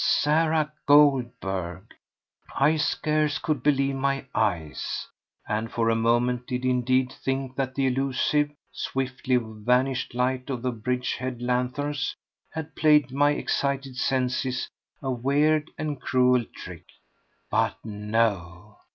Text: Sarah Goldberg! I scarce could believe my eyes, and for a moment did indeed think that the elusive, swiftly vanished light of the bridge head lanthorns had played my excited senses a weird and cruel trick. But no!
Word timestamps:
Sarah 0.03 0.73
Goldberg! 0.87 1.93
I 2.55 2.77
scarce 2.77 3.37
could 3.37 3.61
believe 3.61 3.93
my 3.93 4.25
eyes, 4.33 5.05
and 5.47 5.71
for 5.71 5.91
a 5.91 5.95
moment 5.95 6.47
did 6.47 6.65
indeed 6.65 7.11
think 7.13 7.55
that 7.55 7.75
the 7.75 7.85
elusive, 7.85 8.49
swiftly 8.71 9.35
vanished 9.37 10.15
light 10.15 10.49
of 10.49 10.63
the 10.63 10.71
bridge 10.71 11.17
head 11.19 11.43
lanthorns 11.43 12.15
had 12.49 12.75
played 12.75 13.11
my 13.11 13.29
excited 13.33 13.95
senses 13.95 14.67
a 15.03 15.11
weird 15.11 15.69
and 15.77 16.01
cruel 16.01 16.45
trick. 16.45 16.85
But 17.51 17.77
no! 17.85 18.79